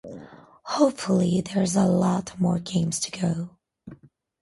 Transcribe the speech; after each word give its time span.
Hopefully 0.63 1.41
there's 1.41 1.75
a 1.75 1.85
lot 1.85 2.33
more 2.39 2.57
games 2.57 2.99
to 3.01 3.11
go. 3.11 3.57